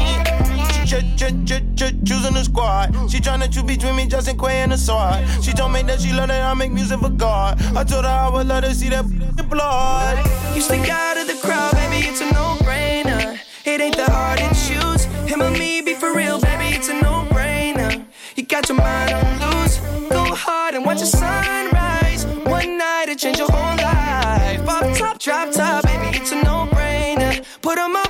Ch- 0.85 1.03
ch- 1.17 1.17
ch- 1.17 1.49
ch- 1.49 1.65
ch- 1.75 1.97
choosing 2.05 2.35
the 2.35 2.45
squad. 2.45 2.95
She 3.11 3.19
tryna 3.19 3.51
choose 3.53 3.65
between 3.65 3.97
me, 3.97 4.07
Justin 4.07 4.39
Quay 4.39 4.63
and 4.63 4.73
the 4.73 4.79
sword. 4.79 5.25
She 5.43 5.53
told 5.53 5.73
me 5.73 5.83
that 5.83 6.01
she 6.01 6.13
love 6.13 6.29
that 6.29 6.43
I 6.43 6.55
make 6.55 6.71
music 6.71 7.01
for 7.01 7.09
God. 7.09 7.61
I 7.75 7.83
told 7.83 8.05
her 8.05 8.11
I 8.11 8.29
would 8.29 8.47
let 8.47 8.63
her 8.63 8.75
see 8.75 8.91
that 8.91 9.05
blood. 9.45 10.19
You 10.55 10.61
stick 10.61 10.89
out 10.89 11.17
of 11.17 11.27
the 11.27 11.39
crowd, 11.43 11.73
baby, 11.75 12.07
it's 12.07 12.21
a 12.21 12.27
no-brainer. 12.33 13.39
It 13.65 13.81
ain't 13.81 13.97
the 13.97 14.11
hard 14.11 14.39
to 14.39 14.49
choose. 14.49 15.05
Him 15.31 15.43
or 15.43 15.51
me, 15.51 15.81
be 15.83 15.95
for 15.95 16.15
real, 16.15 16.41
baby, 16.41 16.77
it's 16.77 16.89
a 16.89 16.95
no-brainer. 16.95 18.05
You 18.37 18.45
got 18.45 18.69
your 18.69 18.79
mind 18.79 19.13
on 19.13 19.63
loose. 19.63 19.79
Go 20.11 20.25
hard 20.35 20.75
and 20.75 20.85
watch 20.85 21.01
the 21.01 21.07
sunrise. 21.07 22.27
One 22.45 22.79
night 22.79 23.09
it 23.09 23.19
change 23.19 23.39
your 23.39 23.49
whole 23.51 23.77
life. 23.77 24.65
Pop 24.65 24.97
top, 24.97 25.19
drop 25.19 25.53
top, 25.53 25.85
baby, 25.85 26.17
it's 26.17 26.33
a 26.33 26.43
no-brainer. 26.43 27.45
Put 27.63 27.77
Put 27.77 27.79
up 27.79 28.06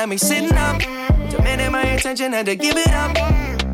at 0.00 0.08
me 0.08 0.16
sitting 0.16 0.54
up. 0.54 0.80
Demanding 1.30 1.72
my 1.72 1.82
attention, 1.82 2.32
had 2.32 2.46
to 2.46 2.56
give 2.56 2.76
it 2.76 2.90
up. 2.92 3.12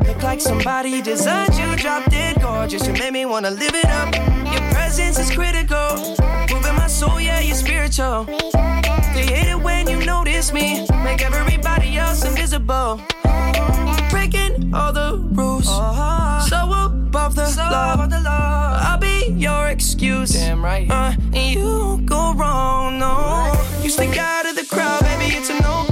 Look 0.05 0.21
like 0.21 0.41
somebody 0.41 1.01
designed 1.01 1.55
you, 1.55 1.75
dropped 1.77 2.09
it 2.11 2.41
gorgeous. 2.41 2.85
You 2.85 2.93
made 2.93 3.13
me 3.13 3.25
wanna 3.25 3.51
live 3.51 3.73
it 3.73 3.85
up. 3.85 4.13
Your 4.51 4.61
presence 4.71 5.17
is 5.19 5.31
critical. 5.31 6.17
Moving 6.51 6.75
my 6.75 6.87
soul, 6.87 7.21
yeah, 7.21 7.39
you're 7.39 7.55
spiritual. 7.55 8.25
They 9.15 9.25
hate 9.25 9.47
it 9.47 9.59
when 9.59 9.87
you 9.89 10.05
notice 10.05 10.51
me. 10.51 10.85
Make 11.03 11.21
everybody 11.21 11.97
else 11.97 12.25
invisible. 12.25 13.01
Breaking 14.09 14.73
all 14.73 14.91
the 14.91 15.23
rules. 15.31 15.65
So 16.49 16.57
above 17.17 17.35
the, 17.35 18.21
law. 18.23 18.79
I'll 18.81 18.97
be 18.97 19.33
your 19.37 19.67
excuse. 19.69 20.33
Damn 20.33 20.63
right. 20.63 20.89
Uh, 20.91 21.13
and 21.33 21.53
you 21.53 22.01
go 22.05 22.33
wrong, 22.33 22.99
no. 22.99 23.53
You 23.81 23.89
stick 23.89 24.17
out 24.17 24.45
of 24.45 24.55
the 24.55 24.65
crowd, 24.65 25.01
baby, 25.03 25.35
it's 25.35 25.49
a 25.49 25.53
no-brainer. 25.53 25.86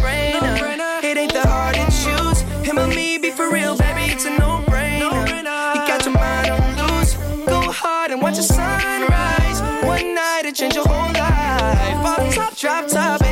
For 3.45 3.53
real, 3.53 3.77
baby, 3.77 4.13
it's 4.13 4.25
a 4.25 4.29
no-brainer. 4.29 5.75
You 5.75 5.81
got 5.87 6.05
your 6.05 6.13
mind 6.13 6.49
on 6.49 6.97
loose. 6.97 7.13
Go 7.45 7.61
hard 7.71 8.11
and 8.11 8.21
watch 8.21 8.37
the 8.37 8.43
sunrise. 8.43 9.61
One 9.83 10.15
night 10.15 10.43
it 10.45 10.55
change 10.55 10.75
your 10.75 10.87
whole 10.87 11.13
life. 11.13 12.01
Pop 12.03 12.33
top, 12.33 12.57
drop 12.57 12.87
top, 12.87 13.24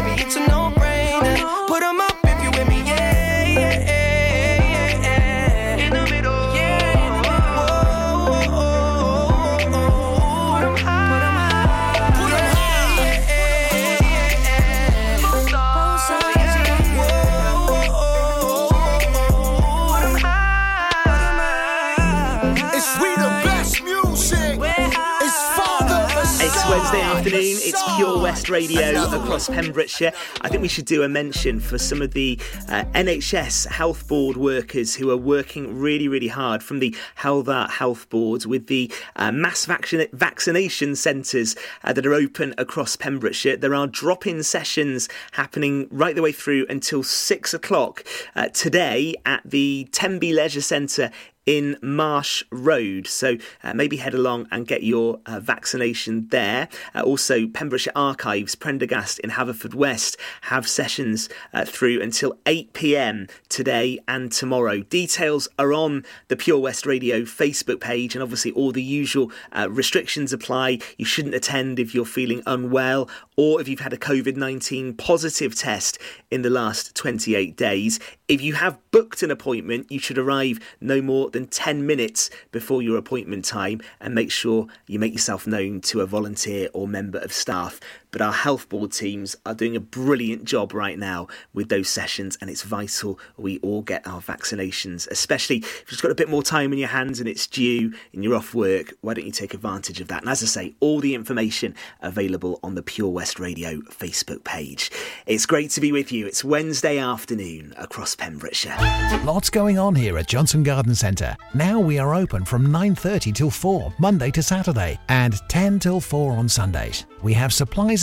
afternoon. 27.34 27.58
It's 27.62 27.96
Pure 27.96 28.22
West 28.22 28.50
Radio 28.50 29.04
across 29.06 29.50
Pembrokeshire. 29.50 30.12
I 30.42 30.50
think 30.50 30.62
we 30.62 30.68
should 30.68 30.86
do 30.86 31.04
a 31.04 31.10
mention 31.10 31.60
for 31.60 31.78
some 31.78 32.02
of 32.02 32.14
the 32.14 32.40
uh, 32.70 32.84
NHS 32.94 33.68
Health 33.68 34.08
Board 34.08 34.38
workers 34.38 34.96
who 34.96 35.10
are 35.10 35.18
working 35.18 35.80
really, 35.80 36.08
really 36.08 36.28
hard 36.28 36.62
from 36.62 36.80
the 36.80 36.96
Hywel 37.18 37.44
Dda 37.44 37.70
Health 37.72 38.10
Board 38.10 38.46
with 38.46 38.68
the 38.68 38.92
uh, 39.16 39.32
mass 39.32 39.66
vaccina- 39.66 40.12
vaccination 40.12 40.96
centres 40.96 41.56
uh, 41.84 41.94
that 41.94 42.06
are 42.06 42.14
open 42.14 42.54
across 42.58 42.96
Pembrokeshire. 42.96 43.58
There 43.58 43.76
are 43.76 43.88
drop-in 43.88 44.44
sessions 44.44 45.10
happening 45.32 45.88
right 45.92 46.16
the 46.16 46.22
way 46.22 46.32
through 46.32 46.66
until 46.70 47.04
six 47.04 47.54
o'clock 47.54 48.04
uh, 48.36 48.50
today 48.50 49.16
at 49.26 49.42
the 49.44 49.88
Tenby 49.92 50.34
Leisure 50.34 50.62
Centre 50.62 51.12
in 51.46 51.78
Marsh 51.82 52.44
Road. 52.52 53.08
So 53.08 53.38
uh, 53.64 53.74
maybe 53.74 53.98
head 53.98 54.14
along 54.14 54.48
and 54.52 54.68
get 54.68 54.84
your 54.84 55.20
uh, 55.26 55.40
vaccination 55.40 56.28
there. 56.30 56.70
Uh, 56.96 57.02
also, 57.02 57.48
Pembrokeshire 57.48 57.94
Archives, 57.96 58.56
Prendergast 58.56 59.20
in 59.20 59.32
Haverfordwest 59.32 60.16
have 60.42 60.68
sessions 60.68 61.30
uh, 61.54 61.66
through 61.66 62.02
until 62.02 62.38
8 62.46 62.74
pm 62.74 63.28
today 63.50 64.00
and 64.08 64.32
tomorrow. 64.32 64.82
Details 64.82 65.48
are 65.60 65.74
on 65.74 66.06
the 66.28 66.36
Pure 66.36 66.60
West 66.60 66.86
Radio 66.86 67.22
Facebook 67.22 67.80
page, 67.80 68.16
and 68.16 68.24
obviously, 68.24 68.52
all 68.52 68.72
the 68.72 68.84
usual 68.84 69.32
uh, 69.52 69.68
restrictions 69.70 70.34
apply. 70.34 70.80
You 70.98 71.06
shouldn't 71.06 71.36
attend 71.36 71.80
if 71.80 71.94
you're 71.94 72.06
feeling 72.06 72.42
unwell 72.46 73.10
or 73.36 73.60
if 73.60 73.68
you've 73.68 73.80
had 73.80 73.94
a 73.94 73.98
COVID 73.98 74.36
19 74.36 74.94
positive 74.96 75.56
test 75.56 75.98
in 76.32 76.42
the 76.42 76.50
last 76.50 76.96
28 76.96 77.56
days. 77.56 78.00
If 78.28 78.42
you 78.42 78.54
have 78.54 78.80
booked 78.92 79.24
an 79.24 79.32
appointment, 79.32 79.92
you 79.92 80.00
should 80.00 80.18
arrive 80.18 80.60
no 80.80 81.02
more 81.02 81.30
than 81.34 81.48
10 81.48 81.86
minutes 81.86 82.30
before 82.52 82.82
your 82.82 82.98
appointment 82.98 83.46
time 83.46 83.82
and 84.00 84.16
make 84.16 84.32
sure 84.32 84.68
you 84.88 84.98
make 84.98 85.14
yourself 85.14 85.46
known 85.46 85.82
to 85.82 86.02
a 86.02 86.06
volunteer 86.06 86.70
or 86.74 86.88
member 86.88 87.20
of 87.20 87.34
staff. 87.34 87.80
But 88.14 88.22
our 88.22 88.32
health 88.32 88.70
board 88.70 88.94
teams 88.94 89.36
are 89.44 89.56
doing 89.56 89.76
a 89.76 89.80
brilliant 89.82 90.46
job 90.46 90.72
right 90.74 90.98
now 90.98 91.28
with 91.52 91.68
those 91.68 91.90
sessions, 91.90 92.38
and 92.40 92.50
it's 92.50 92.62
vital 92.62 93.20
we 93.38 93.58
all 93.60 93.82
get 93.82 94.08
our 94.08 94.22
vaccinations, 94.22 95.08
especially 95.10 95.58
if 95.58 95.92
you've 95.92 96.02
got 96.02 96.12
a 96.12 96.16
bit 96.16 96.30
more 96.30 96.44
time 96.44 96.72
in 96.72 96.80
your 96.80 96.90
hands 96.90 97.20
and 97.20 97.28
it's 97.28 97.48
due 97.48 97.92
and 98.14 98.24
you're 98.24 98.36
off 98.36 98.54
work. 98.54 98.94
Why 99.02 99.16
don't 99.16 99.26
you 99.26 99.32
take 99.32 99.56
advantage 99.56 100.00
of 100.00 100.08
that? 100.10 100.22
And 100.22 100.30
as 100.30 100.44
I 100.44 100.46
say, 100.46 100.76
all 100.80 101.00
the 101.00 101.16
information 101.16 101.74
available 102.02 102.60
on 102.62 102.76
the 102.76 102.84
Pure 102.84 103.10
West 103.10 103.40
Radio 103.40 103.80
Facebook 103.82 104.44
page. 104.44 104.92
It's 105.26 105.48
great 105.48 105.72
to 105.72 105.82
be 105.82 105.92
with 105.92 106.12
you. 106.12 106.28
It's 106.28 106.44
Wednesday 106.44 107.00
afternoon 107.00 107.74
across 107.78 108.16
Pembrokeshire. 108.16 108.78
Lots 109.26 109.50
going 109.50 109.80
on 109.80 109.96
here 109.96 110.20
at 110.20 110.28
Johnston 110.28 110.62
Garden 110.62 110.94
Centre. 110.94 111.36
Now 111.56 111.80
we 111.80 111.98
are 111.98 112.14
open 112.14 112.46
from 112.46 112.68
9:30 112.68 113.34
till 113.34 113.50
4 113.50 113.92
Monday 113.98 114.30
to 114.32 114.44
Saturday 114.44 115.00
and 115.10 115.42
10 115.50 115.80
till 115.80 116.00
4 116.00 116.34
on 116.34 116.48
Sundays. 116.48 117.06
We 117.24 117.34
have 117.34 117.54
supplies 117.54 118.03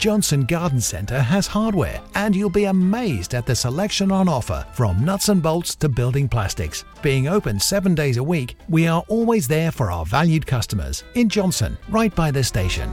Johnston 0.00 0.46
Garden 0.46 0.80
Centre 0.80 1.20
has 1.20 1.46
hardware, 1.46 2.00
and 2.14 2.34
you'll 2.34 2.48
be 2.48 2.64
amazed 2.64 3.34
at 3.34 3.44
the 3.44 3.54
selection 3.54 4.10
on 4.10 4.30
offer 4.30 4.66
from 4.72 5.04
nuts 5.04 5.28
and 5.28 5.42
bolts 5.42 5.74
to 5.74 5.90
building 5.90 6.26
plastics. 6.26 6.86
Being 7.02 7.28
open 7.28 7.60
seven 7.60 7.94
days 7.94 8.16
a 8.16 8.22
week, 8.22 8.56
we 8.70 8.86
are 8.86 9.04
always 9.08 9.46
there 9.46 9.70
for 9.70 9.90
our 9.90 10.06
valued 10.06 10.46
customers 10.46 11.04
in 11.16 11.28
Johnston, 11.28 11.76
right 11.90 12.14
by 12.14 12.30
the 12.30 12.42
station. 12.42 12.90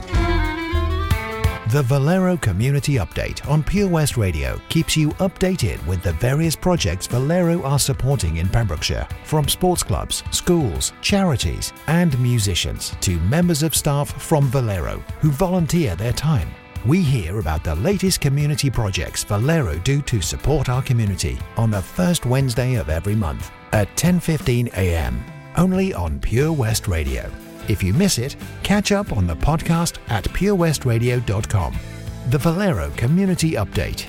The 1.70 1.82
Valero 1.86 2.36
Community 2.36 2.96
Update 2.96 3.48
on 3.48 3.62
Pure 3.62 3.88
West 3.88 4.18
Radio 4.18 4.60
keeps 4.68 4.94
you 4.94 5.08
updated 5.12 5.84
with 5.86 6.02
the 6.02 6.12
various 6.12 6.56
projects 6.56 7.06
Valero 7.06 7.62
are 7.62 7.78
supporting 7.78 8.36
in 8.36 8.50
Pembrokeshire, 8.50 9.08
from 9.24 9.48
sports 9.48 9.82
clubs, 9.82 10.22
schools, 10.30 10.92
charities, 11.00 11.72
and 11.86 12.18
musicians 12.20 12.94
to 13.00 13.18
members 13.20 13.62
of 13.62 13.74
staff 13.74 14.12
from 14.20 14.48
Valero 14.48 15.02
who 15.20 15.30
volunteer 15.30 15.96
their 15.96 16.12
time. 16.12 16.50
We 16.86 17.02
hear 17.02 17.38
about 17.38 17.64
the 17.64 17.74
latest 17.74 18.20
community 18.20 18.70
projects 18.70 19.24
Valero 19.24 19.78
do 19.78 20.00
to 20.02 20.20
support 20.20 20.68
our 20.68 20.82
community 20.82 21.38
on 21.56 21.70
the 21.70 21.82
first 21.82 22.24
Wednesday 22.24 22.74
of 22.74 22.88
every 22.88 23.14
month 23.16 23.50
at 23.72 23.88
10:15 23.96 24.68
a.m. 24.74 25.22
only 25.56 25.92
on 25.92 26.20
Pure 26.20 26.52
West 26.52 26.88
Radio. 26.88 27.30
If 27.68 27.82
you 27.82 27.92
miss 27.92 28.18
it, 28.18 28.36
catch 28.62 28.92
up 28.92 29.12
on 29.12 29.26
the 29.26 29.36
podcast 29.36 29.98
at 30.08 30.24
purewestradio.com. 30.24 31.76
The 32.30 32.38
Valero 32.38 32.90
Community 32.96 33.52
Update. 33.52 34.08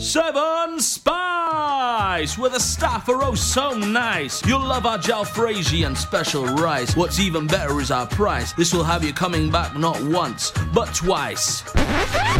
Seven 0.00 0.80
Spice, 0.80 1.29
where 2.38 2.50
the 2.50 2.60
staff 2.60 3.08
are 3.08 3.22
oh 3.22 3.34
so 3.34 3.70
nice. 3.76 4.44
You'll 4.46 4.60
love 4.60 4.86
our 4.86 4.98
jalfrezi 4.98 5.86
and 5.86 5.96
special 5.96 6.44
rice. 6.46 6.96
What's 6.96 7.18
even 7.20 7.46
better 7.46 7.80
is 7.80 7.90
our 7.90 8.06
price. 8.06 8.52
This 8.52 8.72
will 8.72 8.84
have 8.84 9.04
you 9.04 9.12
coming 9.12 9.50
back 9.50 9.76
not 9.76 10.00
once, 10.02 10.52
but 10.74 10.94
twice. 10.94 11.62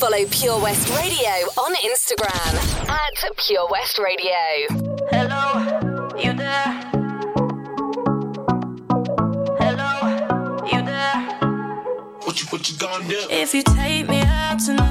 Follow 0.00 0.24
Pure 0.30 0.62
West 0.62 0.88
Radio 0.96 1.28
on 1.58 1.74
Instagram 1.74 2.88
at 2.88 3.36
Pure 3.36 3.68
West 3.70 3.98
Radio. 3.98 4.32
Hello, 5.10 6.16
you 6.16 6.32
there? 6.32 6.72
Hello, 9.60 9.92
you 10.64 10.82
there? 10.86 11.20
What 12.24 12.40
you 12.40 12.46
what 12.48 12.70
you 12.70 12.78
gonna 12.78 13.06
do? 13.08 13.26
If 13.28 13.52
you 13.52 13.62
take 13.62 14.08
me 14.08 14.22
out 14.22 14.58
tonight, 14.60 14.89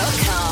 Dot 0.00 0.18
com. 0.24 0.49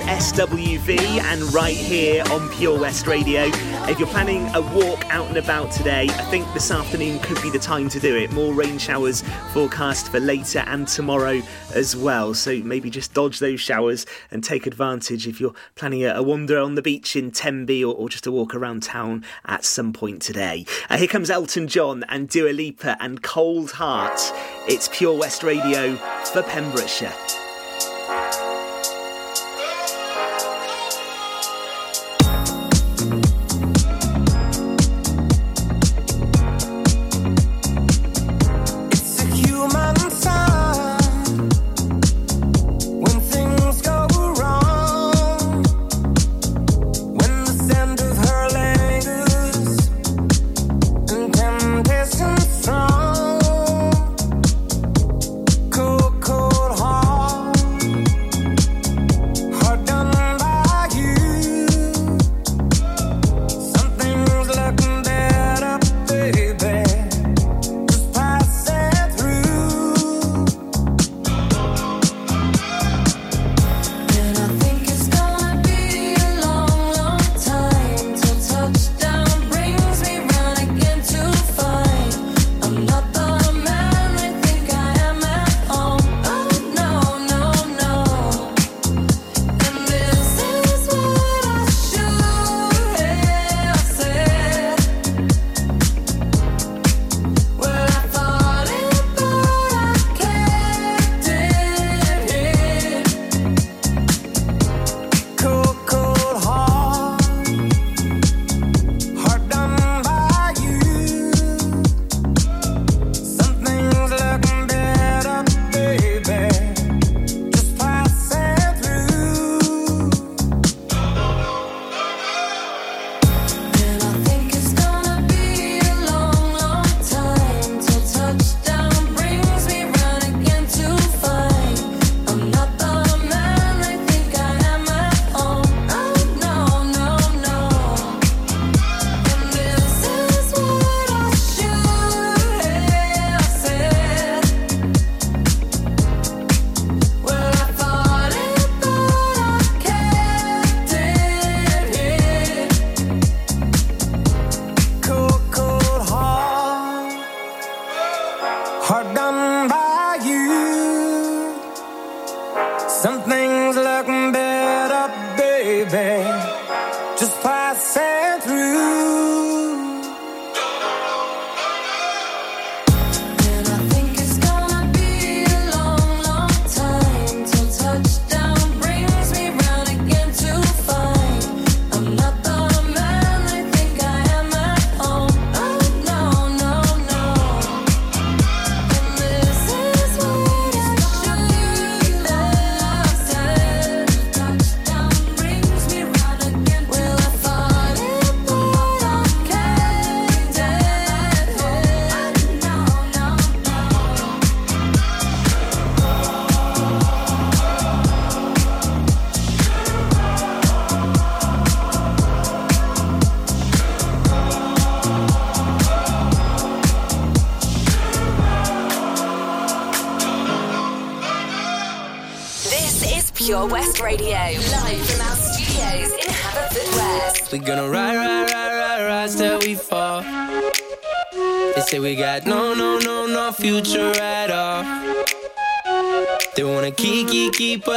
SWV 0.00 0.98
and 0.98 1.42
right 1.52 1.76
here 1.76 2.22
on 2.30 2.48
Pure 2.50 2.80
West 2.80 3.06
Radio. 3.06 3.44
If 3.88 3.98
you're 3.98 4.08
planning 4.08 4.46
a 4.54 4.60
walk 4.60 5.04
out 5.12 5.26
and 5.28 5.36
about 5.36 5.72
today, 5.72 6.02
I 6.02 6.24
think 6.24 6.46
this 6.54 6.70
afternoon 6.70 7.18
could 7.20 7.40
be 7.42 7.50
the 7.50 7.58
time 7.58 7.88
to 7.90 8.00
do 8.00 8.16
it. 8.16 8.30
More 8.32 8.52
rain 8.52 8.78
showers 8.78 9.22
forecast 9.52 10.10
for 10.10 10.20
later 10.20 10.60
and 10.66 10.86
tomorrow 10.86 11.42
as 11.74 11.96
well. 11.96 12.34
So 12.34 12.56
maybe 12.62 12.90
just 12.90 13.14
dodge 13.14 13.38
those 13.38 13.60
showers 13.60 14.06
and 14.30 14.44
take 14.44 14.66
advantage 14.66 15.26
if 15.26 15.40
you're 15.40 15.54
planning 15.74 16.04
a, 16.04 16.22
wander 16.22 16.58
on 16.58 16.74
the 16.74 16.82
beach 16.82 17.16
in 17.16 17.30
Tenby 17.30 17.84
or, 17.84 17.94
or 17.94 18.08
just 18.08 18.26
a 18.26 18.32
walk 18.32 18.54
around 18.54 18.82
town 18.82 19.24
at 19.46 19.64
some 19.64 19.92
point 19.92 20.22
today. 20.22 20.66
Uh, 20.90 20.98
here 20.98 21.08
comes 21.08 21.30
Elton 21.30 21.68
John 21.68 22.04
and 22.08 22.28
Dua 22.28 22.50
Lipa 22.50 22.96
and 23.00 23.22
Cold 23.22 23.72
Heart. 23.72 24.20
It's 24.68 24.88
Pure 24.92 25.18
West 25.18 25.42
Radio 25.42 25.96
for 26.24 26.42
Pembrokeshire. 26.42 27.14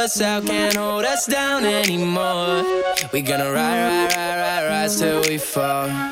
Us 0.02 0.20
out, 0.20 0.44
can't 0.44 0.74
hold 0.74 1.04
us 1.04 1.26
down 1.26 1.64
anymore. 1.64 2.64
We 3.12 3.22
gonna 3.22 3.52
ride, 3.52 3.86
ride, 3.86 4.16
ride, 4.16 4.36
ride, 4.36 4.66
rise 4.66 4.98
till 4.98 5.20
we 5.22 5.38
fall. 5.38 6.11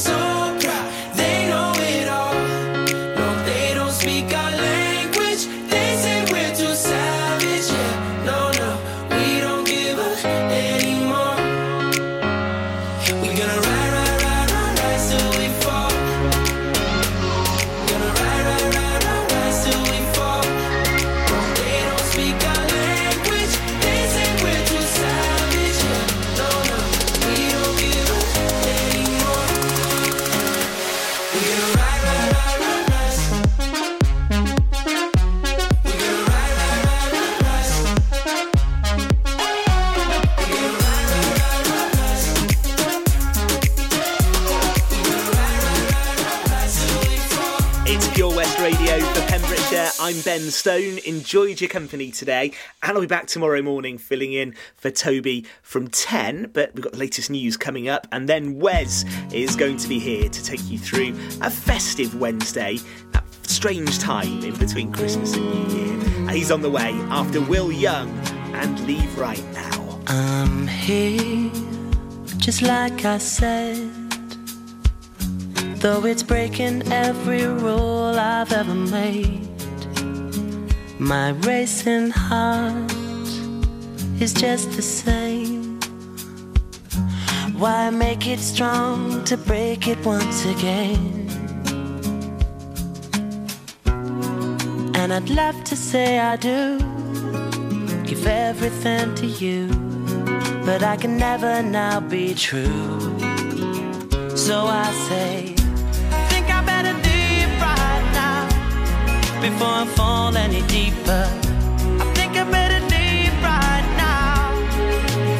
So 0.00 0.39
Ben 50.22 50.50
Stone. 50.50 50.98
Enjoyed 51.06 51.60
your 51.60 51.68
company 51.68 52.10
today, 52.10 52.52
and 52.82 52.92
I'll 52.92 53.00
be 53.00 53.06
back 53.06 53.26
tomorrow 53.26 53.62
morning 53.62 53.98
filling 53.98 54.32
in 54.32 54.54
for 54.76 54.90
Toby 54.90 55.46
from 55.62 55.88
10. 55.88 56.50
But 56.52 56.74
we've 56.74 56.82
got 56.82 56.92
the 56.92 56.98
latest 56.98 57.30
news 57.30 57.56
coming 57.56 57.88
up, 57.88 58.06
and 58.12 58.28
then 58.28 58.58
Wes 58.58 59.04
is 59.32 59.56
going 59.56 59.76
to 59.78 59.88
be 59.88 59.98
here 59.98 60.28
to 60.28 60.44
take 60.44 60.70
you 60.70 60.78
through 60.78 61.14
a 61.42 61.50
festive 61.50 62.14
Wednesday, 62.14 62.78
that 63.12 63.24
strange 63.42 63.98
time 63.98 64.42
in 64.44 64.56
between 64.56 64.92
Christmas 64.92 65.34
and 65.34 65.44
New 65.44 65.76
Year. 65.76 65.92
And 66.18 66.30
he's 66.30 66.50
on 66.50 66.62
the 66.62 66.70
way 66.70 66.92
after 67.10 67.40
Will 67.40 67.72
Young 67.72 68.10
and 68.54 68.78
Leave 68.86 69.18
Right 69.18 69.44
Now. 69.52 70.00
I'm 70.06 70.66
here, 70.66 71.50
just 72.38 72.62
like 72.62 73.04
I 73.04 73.18
said. 73.18 73.90
Though 75.80 76.04
it's 76.04 76.22
breaking 76.22 76.92
every 76.92 77.46
rule 77.46 78.18
I've 78.18 78.52
ever 78.52 78.74
made. 78.74 79.49
My 81.00 81.30
racing 81.30 82.10
heart 82.10 82.92
is 84.20 84.34
just 84.34 84.72
the 84.72 84.82
same. 84.82 85.80
Why 87.56 87.88
make 87.88 88.26
it 88.26 88.38
strong 88.38 89.24
to 89.24 89.38
break 89.38 89.88
it 89.88 90.04
once 90.04 90.44
again? 90.44 91.26
And 94.94 95.10
I'd 95.14 95.30
love 95.30 95.64
to 95.64 95.74
say 95.74 96.18
I 96.18 96.36
do 96.36 96.78
give 98.04 98.26
everything 98.26 99.14
to 99.14 99.26
you, 99.26 99.68
but 100.66 100.82
I 100.82 100.98
can 100.98 101.16
never 101.16 101.62
now 101.62 102.00
be 102.00 102.34
true. 102.34 103.00
So 104.36 104.66
I 104.66 104.92
say, 105.08 105.54
before 109.40 109.68
I 109.68 109.86
fall 109.96 110.36
any 110.36 110.60
deeper. 110.66 111.24
I 112.02 112.04
think 112.14 112.36
I 112.36 112.44
better 112.44 112.80
leave 112.94 113.34
right 113.42 113.86
now, 113.96 114.52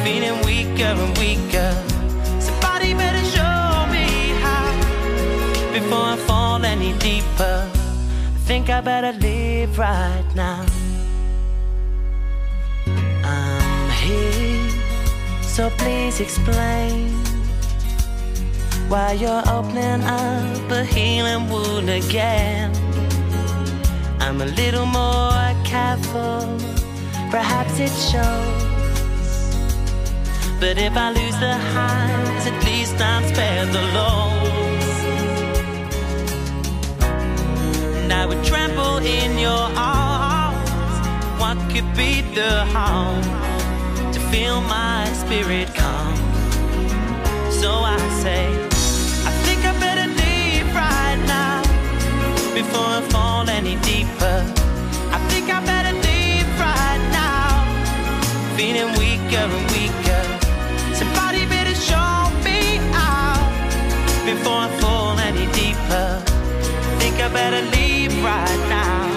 feeling 0.03 0.37
weaker 0.43 0.91
and 1.03 1.15
weaker. 1.19 1.71
Somebody 2.39 2.93
better 2.95 3.23
show 3.35 3.85
me 3.95 4.07
how 4.41 4.71
before 5.71 6.07
I 6.13 6.17
fall 6.27 6.65
any 6.65 6.93
deeper. 6.97 7.69
I 8.35 8.39
think 8.49 8.69
I 8.71 8.81
better 8.81 9.13
leave 9.19 9.77
right 9.77 10.29
now. 10.35 10.65
I'm 13.23 13.89
here, 14.03 14.69
so 15.43 15.69
please 15.77 16.19
explain 16.19 17.13
why 18.89 19.13
you're 19.13 19.43
opening 19.47 20.03
up 20.03 20.71
a 20.71 20.83
healing 20.83 21.49
wound 21.49 21.89
again. 21.89 22.90
I'm 24.31 24.39
a 24.39 24.45
little 24.45 24.85
more 24.85 25.53
careful, 25.65 26.57
perhaps 27.29 27.79
it 27.81 27.91
shows. 27.91 28.63
But 30.57 30.77
if 30.77 30.95
I 30.95 31.11
lose 31.11 31.37
the 31.41 31.53
highs, 31.73 32.47
at 32.47 32.63
least 32.63 32.95
I'm 33.01 33.27
spared 33.27 33.67
the 33.73 33.81
lows. 33.97 34.99
And 37.97 38.13
I 38.13 38.25
would 38.25 38.41
trample 38.45 38.99
in 38.99 39.37
your 39.37 39.67
arms. 39.75 40.69
What 41.37 41.57
could 41.69 41.93
be 41.93 42.21
the 42.33 42.63
harm 42.71 43.21
to 44.13 44.19
feel 44.31 44.61
my 44.61 45.11
spirit 45.11 45.75
calm? 45.75 46.15
So 47.51 47.69
I 47.69 47.99
say, 48.23 48.70
before 52.63 52.91
I 52.99 53.01
fall 53.13 53.49
any 53.49 53.75
deeper. 53.91 54.37
I 55.15 55.19
think 55.29 55.45
I 55.49 55.59
better 55.73 55.93
leave 56.07 56.49
right 56.69 57.03
now. 57.21 57.47
Feeling 58.55 58.91
weaker 59.01 59.45
and 59.57 59.65
weaker. 59.75 60.23
Somebody 60.99 61.41
better 61.55 61.75
show 61.89 62.17
me 62.45 62.61
out 62.93 63.41
before 64.29 64.59
I 64.67 64.69
fall 64.81 65.17
any 65.29 65.47
deeper. 65.61 66.09
I 66.89 66.93
think 67.01 67.15
I 67.25 67.29
better 67.41 67.63
leave 67.77 68.13
right 68.31 68.61
now. 68.69 69.09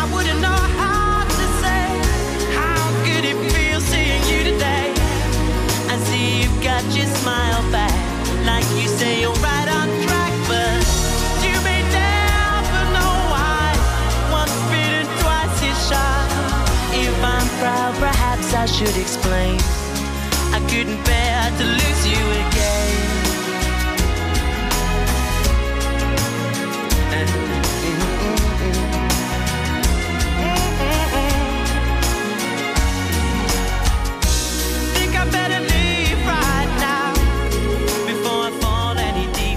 I 0.00 0.02
wouldn't 0.12 0.40
know 0.46 0.62
how 0.80 1.24
to 1.38 1.44
say 1.62 1.86
how 2.58 2.82
good 3.06 3.24
it 3.32 3.38
feels 3.52 3.84
seeing 3.92 4.24
you 4.30 4.40
today. 4.52 4.88
I 5.92 5.96
see 6.06 6.26
you 6.42 6.48
got 6.62 6.84
your 6.96 7.08
smile 7.20 7.62
back, 7.72 7.96
like 8.44 8.68
you 8.78 8.88
say 9.00 9.22
you're 9.22 9.40
right. 9.40 9.51
should 18.84 18.96
explain. 18.96 19.58
I 20.52 20.60
couldn't 20.68 21.04
bear 21.04 21.50
to 21.58 21.64
lose 21.64 22.06
you 22.06 22.30
again. 22.30 22.51